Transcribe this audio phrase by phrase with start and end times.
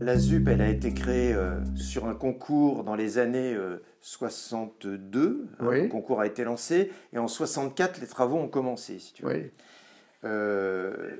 [0.00, 3.56] La ZUP, elle a été créée euh, sur un concours dans les années
[4.00, 5.48] 62.
[5.60, 5.82] Euh, Oui.
[5.82, 8.98] Le concours a été lancé et en 64, les travaux ont commencé.
[8.98, 9.32] Si tu veux.
[9.32, 9.50] Oui,
[10.24, 11.10] Euh,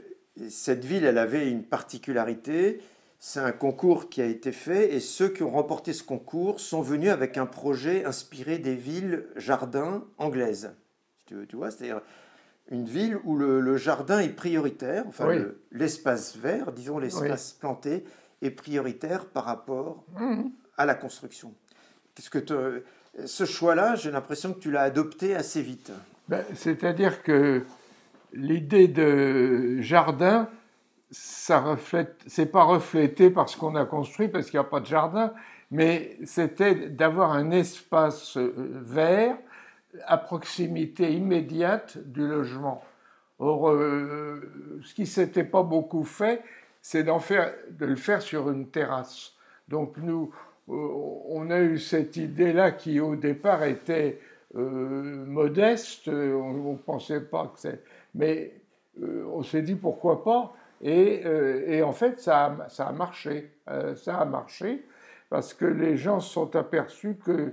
[0.41, 2.81] et cette ville, elle avait une particularité.
[3.19, 6.81] C'est un concours qui a été fait et ceux qui ont remporté ce concours sont
[6.83, 10.75] venus avec un projet inspiré des villes jardins anglaises.
[11.19, 12.03] Si tu, veux, tu vois, c'est-à-dire
[12.71, 15.37] une ville où le, le jardin est prioritaire, enfin Oui.
[15.39, 18.05] le- l'espace vert, disons l'espace planté,
[18.43, 20.51] est prioritaire par rapport Mhm.
[20.77, 21.55] à la construction.
[22.15, 22.83] Qu'est-ce que
[23.25, 25.91] ce choix-là, j'ai l'impression que tu l'as adopté assez vite.
[26.29, 27.63] Ben, C'est-à-dire que
[28.33, 30.49] l'idée de jardin,
[31.11, 34.81] ça reflète, c'est pas reflété par ce qu'on a construit parce qu'il n'y a pas
[34.81, 35.33] de jardin,
[35.71, 38.53] mais c'était d'avoir un espace euh,
[38.83, 39.37] vert
[40.07, 42.83] à proximité immédiate du logement.
[43.39, 46.43] Or, euh, ce qui s'était pas beaucoup fait,
[46.81, 49.35] c'est d'en faire, de le faire sur une terrasse.
[49.69, 50.33] Donc nous,
[50.69, 50.73] euh,
[51.29, 54.21] on a eu cette idée-là qui au départ était
[54.55, 57.83] euh, modeste, on ne pensait pas que c'est...
[58.15, 58.53] Mais
[58.99, 61.23] on s'est dit pourquoi pas, et,
[61.67, 63.51] et en fait ça a, ça a marché,
[63.95, 64.87] ça a marché,
[65.29, 67.53] parce que les gens se sont aperçus que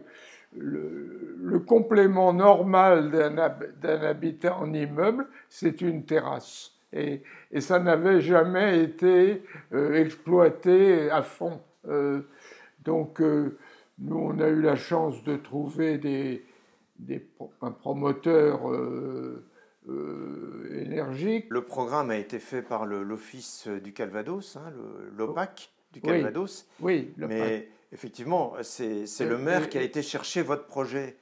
[0.57, 6.71] le, le complément normal d'un hab- d'un habitat en immeuble, c'est une terrasse.
[6.93, 9.43] Et, et ça n'avait jamais été
[9.73, 11.59] euh, exploité à fond.
[11.87, 12.21] Euh,
[12.83, 13.57] donc, euh,
[13.99, 16.45] nous, on a eu la chance de trouver des,
[16.99, 18.61] des pro- un promoteur
[20.71, 21.47] énergique.
[21.49, 24.71] Le programme a été fait par l'Office du Calvados, hein,
[25.17, 26.67] l'OPAC du Oui, Calvados.
[26.79, 31.15] Oui, le Mais effectivement, c'est le maire qui a été chercher votre projet.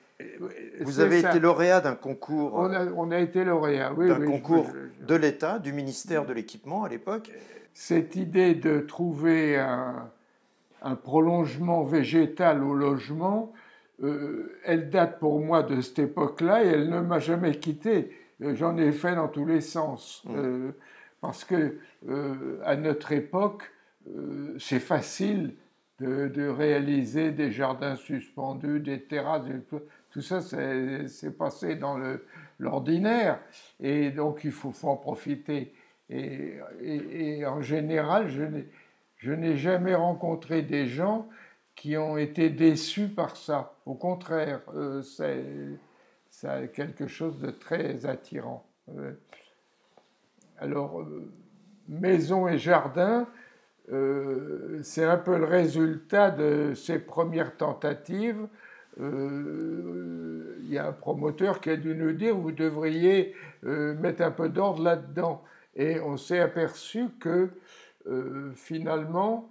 [0.81, 1.29] Vous avez ça.
[1.31, 4.07] été lauréat d'un concours, On a, on a été lauréat, oui.
[4.07, 7.31] d'un oui, concours je- je- de l'État, du ministère de l'équipement à l'époque.
[7.73, 10.09] cette idée de trouver un,
[10.83, 13.51] un prolongement végétal au logement,
[14.03, 18.11] euh, elle date pour moi de cette époque-là et elle ne m'a jamais quitté.
[18.43, 20.21] Euh, J'en ai fait dans tous les sens.
[20.25, 20.35] Mm.
[20.35, 20.71] Euh,
[21.21, 21.77] parce que
[22.09, 23.71] euh, à notre époque,
[24.59, 25.53] c'est facile
[26.01, 29.45] de, réaliser des jardins suspendus, des terrasses,
[30.11, 31.97] tout ça, c'est passé dans
[32.59, 33.39] l'ordinaire.
[33.79, 35.73] Et donc, il faut, en profiter.
[36.09, 38.27] Et, en général,
[39.17, 41.27] je n'ai- jamais rencontré des gens
[41.75, 43.75] qui ont été déçus par ça.
[43.85, 48.65] Au contraire, euh, c'est quelque chose de très attirant.
[48.97, 49.13] Euh,
[50.59, 51.31] alors, euh,
[51.87, 53.27] maison et jardin,
[53.91, 58.47] euh, c'est un peu le résultat de ces premières tentatives.
[58.99, 63.35] Euh, Il y a un promoteur qui a dû nous dire vous devriez
[63.65, 65.43] euh, mettre un peu d'ordre là-dedans.
[65.75, 67.49] Et on s'est aperçu que
[68.55, 69.49] finalement,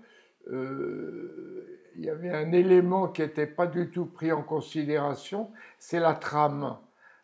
[0.51, 6.15] il y avait un élément qui n'était pas du tout pris en considération, c'est la
[6.15, 6.77] trame.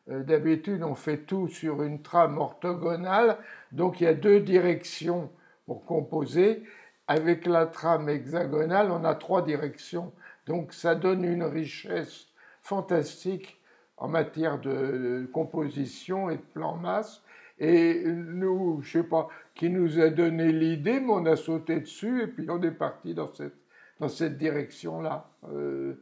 [0.06, 3.38] D'habitude, on fait tout sur une trame orthogonale,
[3.72, 5.30] donc il y a deux directions
[5.66, 6.62] pour composer.
[7.08, 10.12] Avec la trame hexagonale, on a trois directions.
[10.46, 12.26] Donc ça donne une richesse
[12.62, 13.60] fantastique
[13.96, 17.22] en matière de composition et de plan masse.
[17.58, 22.22] Et nous, je sais pas qui nous a donné l'idée, mais on a sauté dessus
[22.22, 23.54] et puis on est parti dans cette,
[23.98, 25.30] dans cette direction-là.
[25.52, 25.94] Euh,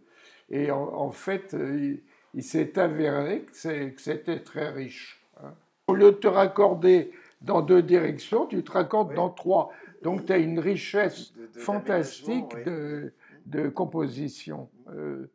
[0.50, 2.00] et en, en fait, il,
[2.34, 5.22] il s'est avéré que c'était très riche.
[5.43, 5.54] hein.
[5.87, 9.16] Au lieu de te raccorder dans deux directions, tu te raccordes Oui.
[9.16, 9.70] dans trois.
[10.04, 12.65] Donc tu as une richesse De- de fantastique oui.
[12.65, 13.12] de,
[13.47, 14.69] de composition.
[14.91, 15.26] Euh,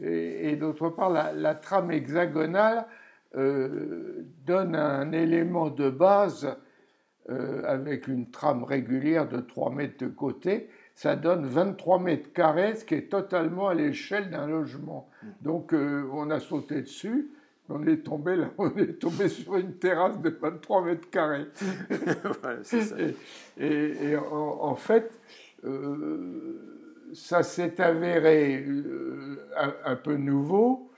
[0.00, 2.86] et et d'autre part, la, la trame hexagonale
[3.36, 6.56] euh, donne un élément de base
[7.30, 10.68] euh, avec une trame régulière de 3 mètres de côté.
[10.94, 15.08] Ça donne 23 mètres carrés, ce qui est totalement à l'échelle d'un logement.
[15.40, 17.30] Donc euh, on a sauté dessus.
[17.68, 21.46] On est tombé là, on est tombé sur une terrasse de 23 mètres carrés.
[22.42, 22.96] Voilà, c'est ça.
[23.00, 23.14] Et,
[23.58, 25.18] et- et en, en fait,
[25.64, 30.90] euh, ça s'est avéré euh, un, un peu nouveau.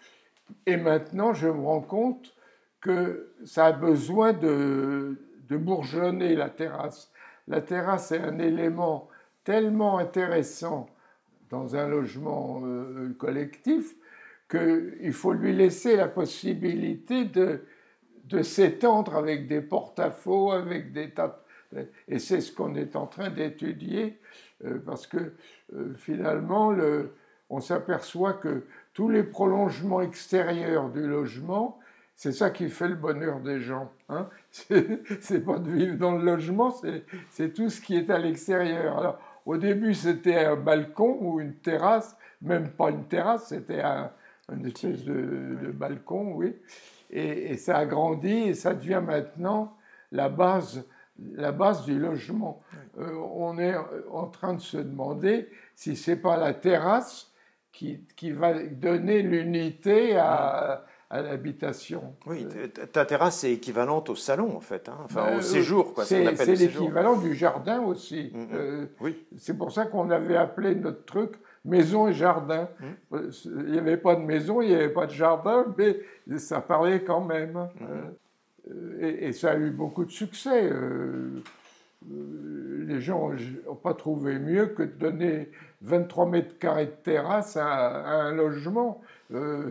[0.67, 2.35] Et maintenant, je me rends compte
[2.81, 5.17] que ça a besoin de,
[5.49, 7.11] de bourgeonner la terrasse.
[7.49, 9.09] La terrasse est un élément
[9.45, 10.89] tellement intéressant
[11.51, 13.95] dans un logement euh, collectif
[14.49, 17.61] qu'il faut lui laisser la possibilité de,
[18.25, 21.43] de s'étendre avec des porte-à-faux, avec des tas.
[22.09, 24.19] Et c'est ce qu'on est en train d'étudier,
[24.65, 25.33] euh, parce que
[25.75, 27.13] euh, finalement, le-
[27.51, 28.65] on s'aperçoit que
[28.95, 31.79] tous les prolongements extérieurs du logement,
[32.15, 33.93] c'est ça qui fait le bonheur des gens.
[34.09, 36.75] Hein c'est pas de vivre dans le logement,
[37.31, 38.99] c'est tout ce qui est à l'extérieur.
[38.99, 44.11] Alors, au début, c'était un balcon ou une terrasse, même pas une terrasse, c'était un,
[44.53, 46.55] une espèce de, balcon, oui.
[47.11, 49.77] Et, ça a grandi et ça devient maintenant
[50.13, 50.85] la base,
[51.19, 52.63] la base du logement.
[52.99, 53.75] Euh, on est
[54.11, 57.33] en train de se demander si c'est pas la terrasse
[57.73, 62.15] qui, qui va donner l'unité à à l'habitation.
[62.27, 62.47] Oui,
[62.93, 64.99] ta terrasse est équivalente au salon en fait, hein.
[65.05, 65.95] enfin au euh, séjour.
[66.05, 68.33] C'est l'équivalent du jardin aussi.
[68.35, 68.49] Mm, mm.
[68.55, 69.27] Euh, oui.
[69.39, 71.35] C'est pour ça qu'on avait appelé notre truc
[71.67, 72.69] maison et jardin.
[72.81, 73.17] Mm.
[73.45, 75.99] Il n'y avait pas de maison, il n'y avait pas de jardin, mais
[76.39, 77.69] ça parlait quand même.
[78.71, 80.71] Euh, et, ça a eu beaucoup de succès.
[82.09, 83.31] les gens
[83.67, 85.51] n'ont pas trouvé mieux que de donner
[85.83, 89.03] 23 mètres carrés de terrasse à, à un logement.
[89.33, 89.71] Euh,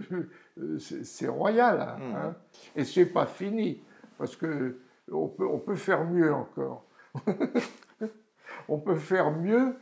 [0.80, 1.80] c'est royal.
[1.82, 2.30] Hein,
[2.76, 2.80] mmh.
[2.80, 3.82] Et c'est pas fini,
[4.18, 4.78] parce que
[5.12, 6.86] on peut, on peut faire mieux encore.
[8.68, 9.76] on peut faire mieux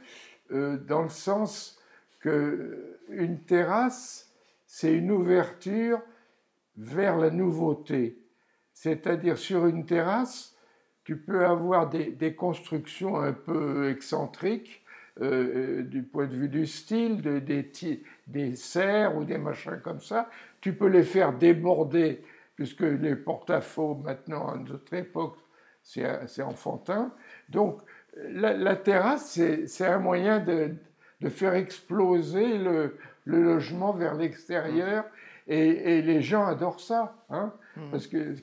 [0.51, 1.79] euh, dans le sens
[2.23, 4.33] que une terrasse,
[4.65, 6.01] c'est une ouverture
[6.77, 8.17] vers la nouveauté.
[8.73, 10.55] C'est-à-dire sur une terrasse,
[11.03, 14.83] tu peux avoir des, constructions un peu excentriques
[15.21, 17.69] euh, du point de vue du style, de, des,
[18.27, 20.29] des serres ou des machins comme ça,
[20.61, 22.23] tu peux les faire déborder,
[22.55, 25.37] puisque les porte-à-faux, maintenant, à notre époque,
[25.83, 27.13] c'est enfantin.
[27.49, 27.81] Donc,
[28.15, 30.73] la, terrasse, c'est un moyen de,
[31.21, 35.05] de, faire exploser le, le logement vers l'extérieur,
[35.47, 37.17] et, et, les gens adorent ça.
[37.29, 37.91] Hein mmh.
[37.91, 38.35] Parce que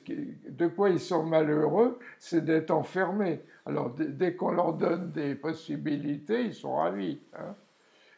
[0.49, 3.41] de quoi ils sont malheureux, c'est d'être enfermés.
[3.65, 7.19] Alors, dès qu'on leur donne des possibilités, ils sont ravis.
[7.33, 7.55] Hein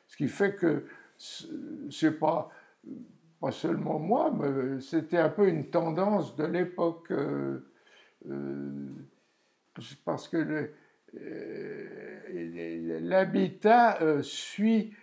[0.08, 0.86] Ce qui fait que
[1.90, 2.52] c'est pas
[3.44, 7.60] pas seulement moi, mais c'était un peu une tendance de l'époque, euh,
[8.30, 8.88] euh,
[10.06, 10.38] parce que
[11.18, 12.03] euh,
[13.02, 14.94] l'habitat suit,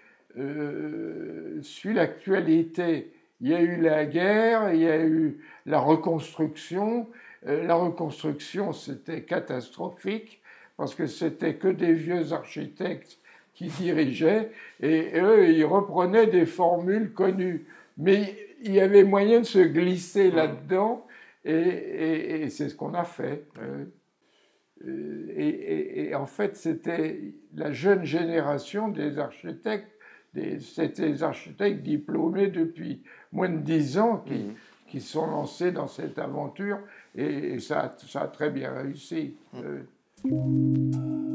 [1.62, 3.12] suit l'actualité.
[3.40, 7.08] Il y a eu la guerre, il y a eu la reconstruction.
[7.44, 10.42] la reconstruction, c'était catastrophique,
[10.76, 13.18] parce que c'était que des vieux architectes
[13.54, 14.50] qui dirigeaient,
[14.80, 17.66] et eux, ils reprenaient des formules connues.
[17.98, 21.06] Mais il y avait moyen de se glisser là-dedans,
[21.44, 23.44] et, c'est ce qu'on a fait.
[23.58, 23.84] Euh,
[24.86, 27.20] et, en fait, c'était
[27.54, 29.90] la jeune génération des architectes,
[30.34, 34.54] c'était des architectes diplômés depuis moins de dix ans qui, mmh.
[34.88, 36.78] qui sont lancés dans cette aventure,
[37.14, 39.36] et, ça, ça, a très bien réussi.
[39.52, 39.58] Mmh.
[39.64, 41.29] Euh,